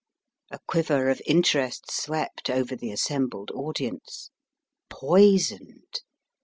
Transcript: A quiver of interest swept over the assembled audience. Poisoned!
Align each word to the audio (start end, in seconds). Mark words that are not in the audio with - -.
A 0.49 0.57
quiver 0.67 1.11
of 1.11 1.21
interest 1.27 1.91
swept 1.91 2.49
over 2.49 2.75
the 2.75 2.89
assembled 2.91 3.51
audience. 3.51 4.31
Poisoned! 4.89 6.01